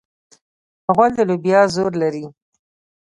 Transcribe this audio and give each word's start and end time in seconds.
غول 0.93 1.11
د 1.15 1.19
لوبیا 1.29 1.61
زور 1.75 1.91
لري. 2.01 2.25